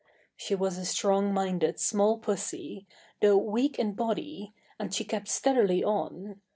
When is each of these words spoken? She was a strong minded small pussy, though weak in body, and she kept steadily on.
She 0.35 0.55
was 0.55 0.79
a 0.79 0.85
strong 0.85 1.31
minded 1.31 1.79
small 1.79 2.17
pussy, 2.17 2.87
though 3.21 3.37
weak 3.37 3.77
in 3.77 3.93
body, 3.93 4.51
and 4.79 4.91
she 4.91 5.03
kept 5.05 5.27
steadily 5.27 5.83
on. 5.83 6.41